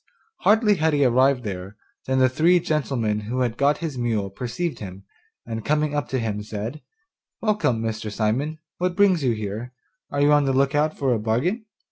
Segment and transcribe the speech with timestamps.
[0.39, 4.79] Hardly had he arrived there, than the three gentlemen who had got his mule perceived
[4.79, 5.03] him,
[5.45, 6.81] and coming up to him said:
[7.39, 8.11] 'Welcome, Mr.
[8.11, 9.73] Simon, what brings you here;
[10.09, 11.67] are you on the look out for a bargain?